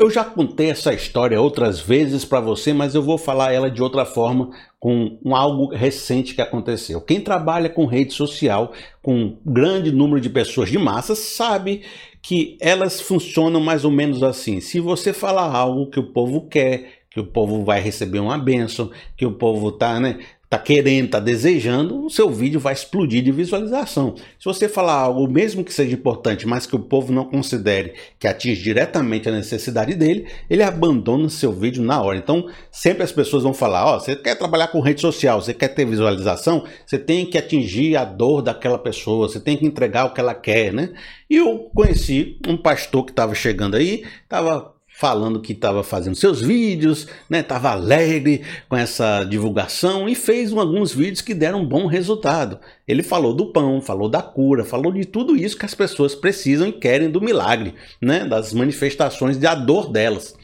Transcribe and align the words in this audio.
Eu 0.00 0.08
já 0.08 0.24
contei 0.24 0.70
essa 0.70 0.94
história 0.94 1.38
outras 1.38 1.78
vezes 1.78 2.24
para 2.24 2.40
você, 2.40 2.72
mas 2.72 2.94
eu 2.94 3.02
vou 3.02 3.18
falar 3.18 3.52
ela 3.52 3.70
de 3.70 3.82
outra 3.82 4.06
forma 4.06 4.48
com 4.78 5.18
algo 5.26 5.66
recente 5.74 6.34
que 6.34 6.40
aconteceu. 6.40 7.02
Quem 7.02 7.20
trabalha 7.20 7.68
com 7.68 7.84
rede 7.84 8.14
social, 8.14 8.72
com 9.02 9.14
um 9.14 9.36
grande 9.44 9.92
número 9.92 10.18
de 10.18 10.30
pessoas 10.30 10.70
de 10.70 10.78
massa, 10.78 11.14
sabe 11.14 11.82
que 12.22 12.56
elas 12.62 12.98
funcionam 12.98 13.60
mais 13.60 13.84
ou 13.84 13.90
menos 13.90 14.22
assim. 14.22 14.58
Se 14.58 14.80
você 14.80 15.12
falar 15.12 15.54
algo 15.54 15.90
que 15.90 16.00
o 16.00 16.10
povo 16.14 16.48
quer, 16.48 17.02
que 17.10 17.20
o 17.20 17.26
povo 17.26 17.62
vai 17.62 17.78
receber 17.78 18.20
uma 18.20 18.38
benção, 18.38 18.90
que 19.18 19.26
o 19.26 19.32
povo 19.32 19.70
tá, 19.70 20.00
né, 20.00 20.18
tá 20.50 20.58
querendo, 20.58 21.10
tá 21.10 21.20
desejando, 21.20 22.04
o 22.04 22.10
seu 22.10 22.28
vídeo 22.28 22.58
vai 22.58 22.72
explodir 22.72 23.22
de 23.22 23.30
visualização. 23.30 24.16
Se 24.36 24.44
você 24.44 24.68
falar 24.68 24.94
algo, 24.94 25.30
mesmo 25.30 25.62
que 25.62 25.72
seja 25.72 25.94
importante, 25.94 26.44
mas 26.44 26.66
que 26.66 26.74
o 26.74 26.80
povo 26.80 27.12
não 27.12 27.24
considere 27.24 27.94
que 28.18 28.26
atinge 28.26 28.60
diretamente 28.60 29.28
a 29.28 29.32
necessidade 29.32 29.94
dele, 29.94 30.26
ele 30.50 30.64
abandona 30.64 31.28
seu 31.28 31.52
vídeo 31.52 31.84
na 31.84 32.02
hora. 32.02 32.18
Então, 32.18 32.48
sempre 32.68 33.04
as 33.04 33.12
pessoas 33.12 33.44
vão 33.44 33.54
falar: 33.54 33.86
ó, 33.86 33.96
oh, 33.96 34.00
você 34.00 34.16
quer 34.16 34.34
trabalhar 34.34 34.66
com 34.68 34.80
rede 34.80 35.00
social, 35.00 35.40
você 35.40 35.54
quer 35.54 35.68
ter 35.68 35.84
visualização, 35.84 36.64
você 36.84 36.98
tem 36.98 37.24
que 37.24 37.38
atingir 37.38 37.94
a 37.94 38.04
dor 38.04 38.42
daquela 38.42 38.78
pessoa, 38.78 39.28
você 39.28 39.38
tem 39.38 39.56
que 39.56 39.64
entregar 39.64 40.06
o 40.06 40.12
que 40.12 40.20
ela 40.20 40.34
quer, 40.34 40.72
né? 40.72 40.92
E 41.30 41.36
eu 41.36 41.70
conheci 41.72 42.40
um 42.48 42.56
pastor 42.56 43.04
que 43.04 43.12
estava 43.12 43.36
chegando 43.36 43.76
aí, 43.76 44.02
estava 44.24 44.74
falando 44.92 45.40
que 45.40 45.52
estava 45.52 45.82
fazendo 45.82 46.14
seus 46.14 46.42
vídeos, 46.42 47.06
né? 47.28 47.44
Alegre 47.48 48.42
com 48.68 48.76
essa 48.76 49.24
divulgação 49.24 50.08
e 50.08 50.14
fez 50.14 50.52
alguns 50.52 50.92
vídeos 50.92 51.20
que 51.20 51.32
deram 51.32 51.62
um 51.62 51.66
bom 51.66 51.86
resultado. 51.86 52.58
Ele 52.86 53.02
falou 53.02 53.32
do 53.32 53.46
pão, 53.46 53.80
falou 53.80 54.08
da 54.08 54.20
cura, 54.20 54.64
falou 54.64 54.92
de 54.92 55.04
tudo 55.04 55.36
isso 55.36 55.56
que 55.56 55.64
as 55.64 55.74
pessoas 55.74 56.14
precisam 56.14 56.68
e 56.68 56.72
querem 56.72 57.10
do 57.10 57.20
milagre, 57.20 57.74
né? 58.00 58.24
Das 58.26 58.52
manifestações 58.52 59.38
da 59.38 59.54
dor 59.54 59.90
delas. 59.90 60.34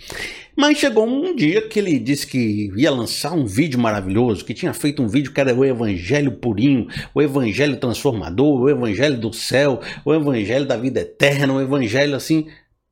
Mas 0.57 0.79
chegou 0.79 1.07
um 1.07 1.37
dia 1.37 1.69
que 1.69 1.79
ele 1.79 1.99
disse 1.99 2.27
que 2.27 2.73
ia 2.75 2.91
lançar 2.91 3.35
um 3.35 3.45
vídeo 3.45 3.79
maravilhoso, 3.79 4.43
que 4.43 4.55
tinha 4.55 4.73
feito 4.73 5.03
um 5.03 5.07
vídeo 5.07 5.31
que 5.31 5.38
era 5.38 5.55
o 5.55 5.63
evangelho 5.63 6.33
purinho, 6.33 6.88
o 7.15 7.21
evangelho 7.21 7.77
transformador, 7.77 8.63
o 8.63 8.71
evangelho 8.71 9.19
do 9.19 9.35
céu, 9.35 9.81
o 10.03 10.15
evangelho 10.15 10.65
da 10.65 10.79
vida 10.79 11.01
eterna, 11.01 11.53
o 11.53 11.60
evangelho 11.60 12.16
assim 12.16 12.47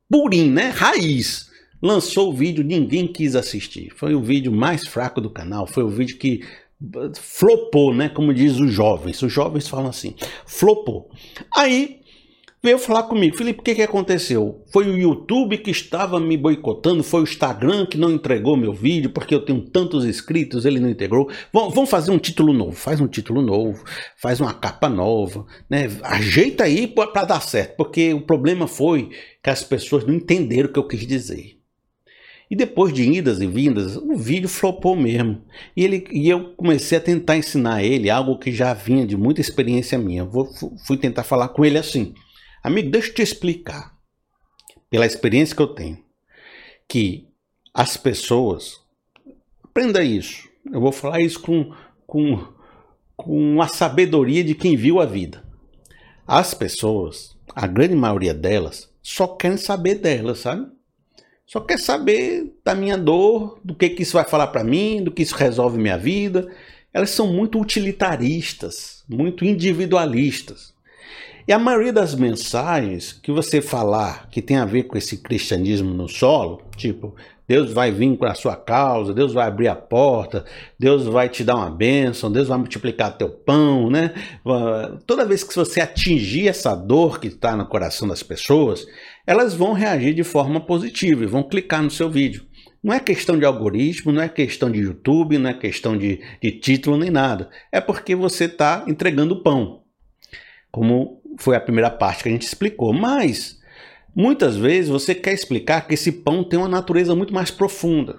purinho, 0.09 0.51
né? 0.51 0.69
Raiz 0.69 1.49
lançou 1.81 2.31
o 2.31 2.35
vídeo, 2.35 2.63
ninguém 2.63 3.07
quis 3.07 3.35
assistir. 3.35 3.91
Foi 3.95 4.15
o 4.15 4.21
vídeo 4.21 4.51
mais 4.51 4.87
fraco 4.87 5.21
do 5.21 5.29
canal, 5.29 5.67
foi 5.67 5.83
o 5.83 5.89
vídeo 5.89 6.17
que 6.17 6.41
flopou, 7.15 7.93
né? 7.93 8.09
Como 8.09 8.33
diz 8.33 8.59
os 8.59 8.71
jovens. 8.71 9.21
Os 9.21 9.31
jovens 9.31 9.67
falam 9.67 9.89
assim, 9.89 10.15
flopou. 10.45 11.09
Aí 11.55 12.01
veio 12.65 12.79
falar 12.79 13.03
comigo, 13.03 13.37
Felipe, 13.37 13.59
o 13.59 13.63
que, 13.63 13.75
que 13.75 13.81
aconteceu? 13.83 14.63
Foi 14.73 14.89
o 14.89 14.97
YouTube 14.97 15.59
que 15.59 15.69
estava 15.69 16.19
me 16.19 16.35
boicotando, 16.35 17.03
foi 17.03 17.21
o 17.21 17.23
Instagram 17.23 17.85
que 17.85 17.95
não 17.95 18.11
entregou 18.11 18.57
meu 18.57 18.73
vídeo, 18.73 19.11
porque 19.11 19.35
eu 19.35 19.45
tenho 19.45 19.61
tantos 19.61 20.03
inscritos, 20.03 20.65
ele 20.65 20.79
não 20.79 20.89
integrou. 20.89 21.29
Vamos 21.53 21.91
fazer 21.91 22.09
um 22.09 22.17
título 22.17 22.51
novo, 22.53 22.71
faz 22.71 22.99
um 22.99 23.07
título 23.07 23.43
novo, 23.43 23.83
faz 24.17 24.41
uma 24.41 24.51
capa 24.51 24.89
nova, 24.89 25.45
né? 25.69 25.87
Ajeita 26.01 26.63
aí 26.63 26.87
para 26.87 27.23
dar 27.23 27.39
certo, 27.39 27.77
porque 27.77 28.15
o 28.15 28.21
problema 28.21 28.67
foi 28.67 29.11
que 29.43 29.49
as 29.51 29.61
pessoas 29.61 30.03
não 30.03 30.15
entenderam 30.15 30.67
o 30.67 30.73
que 30.73 30.79
eu 30.79 30.87
quis 30.87 31.05
dizer. 31.05 31.59
E 32.49 32.55
depois 32.55 32.91
de 32.91 33.03
idas 33.03 33.41
e 33.41 33.47
vindas, 33.47 33.95
o 33.95 34.15
vídeo 34.15 34.49
flopou 34.49 34.95
mesmo. 34.95 35.41
E, 35.77 35.83
ele, 35.83 36.07
e 36.11 36.29
eu 36.29 36.55
comecei 36.55 36.97
a 36.97 37.01
tentar 37.01 37.37
ensinar 37.37 37.83
ele 37.83 38.09
algo 38.09 38.39
que 38.39 38.51
já 38.51 38.73
vinha 38.73 39.05
de 39.05 39.15
muita 39.15 39.41
experiência 39.41 39.99
minha. 39.99 40.23
Vou, 40.23 40.49
fui 40.85 40.97
tentar 40.97 41.23
falar 41.23 41.49
com 41.49 41.63
ele 41.63 41.77
assim: 41.77 42.13
Amigo, 42.65 42.89
deixa 42.89 43.09
eu 43.09 43.13
te 43.13 43.21
explicar, 43.21 43.95
pela 44.89 45.05
experiência 45.05 45.55
que 45.55 45.61
eu 45.61 45.67
tenho, 45.67 46.03
que 46.87 47.27
as 47.71 47.95
pessoas. 47.95 48.81
Aprenda 49.63 50.03
isso. 50.03 50.49
Eu 50.73 50.81
vou 50.81 50.91
falar 50.91 51.21
isso 51.21 51.39
com, 51.39 51.71
com, 52.07 52.43
com 53.15 53.61
a 53.61 53.67
sabedoria 53.67 54.43
de 54.43 54.55
quem 54.55 54.75
viu 54.75 54.99
a 54.99 55.05
vida. 55.05 55.43
As 56.25 56.55
pessoas, 56.55 57.37
a 57.55 57.67
grande 57.67 57.93
maioria 57.93 58.33
delas, 58.33 58.91
só 58.99 59.27
querem 59.27 59.57
saber 59.57 59.99
delas, 59.99 60.39
sabe? 60.39 60.65
Só 61.45 61.59
quer 61.59 61.77
saber 61.77 62.51
da 62.65 62.73
minha 62.73 62.97
dor, 62.97 63.61
do 63.63 63.75
que, 63.75 63.89
que 63.89 64.01
isso 64.01 64.13
vai 64.13 64.25
falar 64.25 64.47
para 64.47 64.63
mim, 64.63 65.03
do 65.03 65.11
que 65.11 65.21
isso 65.21 65.35
resolve 65.35 65.77
minha 65.77 65.99
vida. 65.99 66.51
Elas 66.91 67.11
são 67.11 67.31
muito 67.31 67.61
utilitaristas, 67.61 69.05
muito 69.07 69.45
individualistas. 69.45 70.73
E 71.47 71.53
a 71.53 71.59
maioria 71.59 71.93
das 71.93 72.15
mensagens 72.15 73.13
que 73.13 73.31
você 73.31 73.61
falar 73.61 74.27
que 74.31 74.41
tem 74.41 74.57
a 74.57 74.65
ver 74.65 74.83
com 74.83 74.97
esse 74.97 75.17
cristianismo 75.17 75.93
no 75.93 76.09
solo, 76.09 76.63
tipo, 76.75 77.15
Deus 77.47 77.71
vai 77.71 77.91
vir 77.91 78.17
com 78.17 78.25
a 78.25 78.33
sua 78.33 78.55
causa, 78.55 79.13
Deus 79.13 79.31
vai 79.31 79.47
abrir 79.47 79.67
a 79.67 79.75
porta, 79.75 80.43
Deus 80.79 81.05
vai 81.05 81.29
te 81.29 81.43
dar 81.43 81.57
uma 81.57 81.69
bênção, 81.69 82.31
Deus 82.31 82.47
vai 82.47 82.57
multiplicar 82.57 83.15
teu 83.15 83.29
pão, 83.29 83.91
né? 83.91 84.11
Toda 85.05 85.23
vez 85.23 85.43
que 85.43 85.55
você 85.55 85.81
atingir 85.81 86.47
essa 86.47 86.73
dor 86.73 87.19
que 87.19 87.27
está 87.27 87.55
no 87.55 87.67
coração 87.67 88.07
das 88.07 88.23
pessoas, 88.23 88.87
elas 89.27 89.53
vão 89.53 89.73
reagir 89.73 90.15
de 90.15 90.23
forma 90.23 90.59
positiva 90.59 91.23
e 91.23 91.27
vão 91.27 91.43
clicar 91.43 91.83
no 91.83 91.91
seu 91.91 92.09
vídeo. 92.09 92.43
Não 92.83 92.91
é 92.91 92.99
questão 92.99 93.37
de 93.37 93.45
algoritmo, 93.45 94.11
não 94.11 94.21
é 94.23 94.29
questão 94.29 94.71
de 94.71 94.79
YouTube, 94.79 95.37
não 95.37 95.51
é 95.51 95.53
questão 95.53 95.95
de, 95.95 96.21
de 96.41 96.51
título 96.53 96.97
nem 96.97 97.11
nada. 97.11 97.51
É 97.71 97.79
porque 97.79 98.15
você 98.15 98.45
está 98.45 98.83
entregando 98.87 99.43
pão. 99.43 99.84
Como 100.75 101.21
foi 101.37 101.55
a 101.55 101.61
primeira 101.61 101.89
parte 101.89 102.23
que 102.23 102.27
a 102.27 102.31
gente 102.33 102.41
explicou. 102.41 102.91
Mas 102.91 103.57
muitas 104.13 104.57
vezes 104.57 104.89
você 104.89 105.15
quer 105.15 105.31
explicar 105.31 105.87
que 105.87 105.93
esse 105.93 106.11
pão 106.11 106.43
tem 106.43 106.59
uma 106.59 106.67
natureza 106.67 107.15
muito 107.15 107.33
mais 107.33 107.49
profunda, 107.49 108.17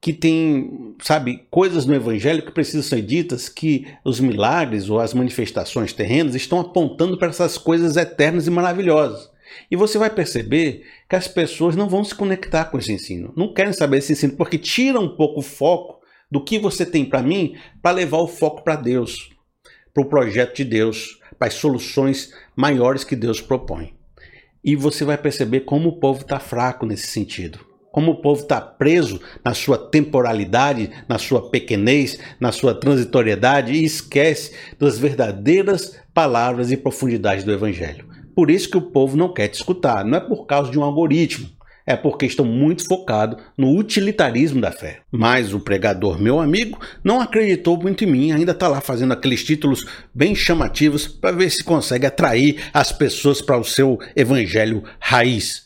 que 0.00 0.12
tem, 0.12 0.96
sabe, 1.00 1.46
coisas 1.48 1.86
no 1.86 1.94
evangelho 1.94 2.44
que 2.44 2.50
precisam 2.50 2.82
ser 2.82 3.02
ditas 3.02 3.48
que 3.48 3.86
os 4.04 4.18
milagres 4.18 4.90
ou 4.90 4.98
as 4.98 5.14
manifestações 5.14 5.92
terrenas 5.92 6.34
estão 6.34 6.58
apontando 6.58 7.16
para 7.16 7.28
essas 7.28 7.56
coisas 7.56 7.96
eternas 7.96 8.48
e 8.48 8.50
maravilhosas. 8.50 9.30
E 9.70 9.76
você 9.76 9.96
vai 9.96 10.10
perceber 10.10 10.82
que 11.08 11.14
as 11.14 11.28
pessoas 11.28 11.76
não 11.76 11.88
vão 11.88 12.02
se 12.02 12.16
conectar 12.16 12.64
com 12.64 12.78
esse 12.78 12.92
ensino, 12.92 13.32
não 13.36 13.54
querem 13.54 13.72
saber 13.72 13.98
esse 13.98 14.12
ensino, 14.12 14.34
porque 14.34 14.58
tira 14.58 14.98
um 14.98 15.14
pouco 15.14 15.38
o 15.38 15.44
foco 15.44 16.00
do 16.28 16.42
que 16.42 16.58
você 16.58 16.84
tem 16.84 17.04
para 17.04 17.22
mim 17.22 17.54
para 17.80 17.94
levar 17.94 18.18
o 18.18 18.26
foco 18.26 18.64
para 18.64 18.74
Deus, 18.74 19.30
para 19.94 20.02
o 20.02 20.08
projeto 20.08 20.56
de 20.56 20.64
Deus, 20.64 21.21
para 21.42 21.48
as 21.48 21.54
soluções 21.54 22.32
maiores 22.54 23.02
que 23.02 23.16
Deus 23.16 23.40
propõe. 23.40 23.94
E 24.62 24.76
você 24.76 25.04
vai 25.04 25.18
perceber 25.18 25.62
como 25.62 25.88
o 25.88 25.96
povo 25.98 26.20
está 26.20 26.38
fraco 26.38 26.86
nesse 26.86 27.08
sentido. 27.08 27.58
Como 27.90 28.12
o 28.12 28.22
povo 28.22 28.42
está 28.42 28.60
preso 28.60 29.20
na 29.44 29.52
sua 29.52 29.76
temporalidade, 29.76 30.88
na 31.08 31.18
sua 31.18 31.50
pequenez, 31.50 32.20
na 32.38 32.52
sua 32.52 32.76
transitoriedade 32.76 33.72
e 33.72 33.84
esquece 33.84 34.52
das 34.78 35.00
verdadeiras 35.00 35.98
palavras 36.14 36.70
e 36.70 36.76
profundidades 36.76 37.42
do 37.42 37.52
Evangelho. 37.52 38.06
Por 38.36 38.48
isso 38.48 38.70
que 38.70 38.78
o 38.78 38.92
povo 38.92 39.16
não 39.16 39.34
quer 39.34 39.48
te 39.48 39.54
escutar. 39.54 40.04
Não 40.04 40.18
é 40.18 40.20
por 40.20 40.46
causa 40.46 40.70
de 40.70 40.78
um 40.78 40.84
algoritmo, 40.84 41.50
é 41.86 41.96
porque 41.96 42.26
estão 42.26 42.44
muito 42.44 42.86
focados 42.86 43.42
no 43.56 43.76
utilitarismo 43.76 44.60
da 44.60 44.70
fé. 44.70 45.00
Mas 45.10 45.52
o 45.52 45.60
pregador, 45.60 46.20
meu 46.20 46.40
amigo, 46.40 46.78
não 47.02 47.20
acreditou 47.20 47.80
muito 47.80 48.04
em 48.04 48.06
mim, 48.06 48.32
ainda 48.32 48.52
está 48.52 48.68
lá 48.68 48.80
fazendo 48.80 49.12
aqueles 49.12 49.44
títulos 49.44 49.84
bem 50.14 50.34
chamativos 50.34 51.06
para 51.06 51.36
ver 51.36 51.50
se 51.50 51.64
consegue 51.64 52.06
atrair 52.06 52.62
as 52.72 52.92
pessoas 52.92 53.40
para 53.40 53.58
o 53.58 53.64
seu 53.64 53.98
evangelho 54.14 54.84
raiz. 54.98 55.62